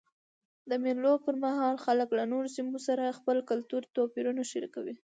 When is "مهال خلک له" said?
1.43-2.23